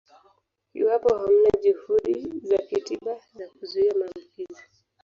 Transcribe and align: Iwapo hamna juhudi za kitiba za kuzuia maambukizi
Iwapo 0.79 1.09
hamna 1.19 1.49
juhudi 1.63 2.17
za 2.43 2.57
kitiba 2.57 3.13
za 3.35 3.47
kuzuia 3.47 3.93
maambukizi 3.99 4.63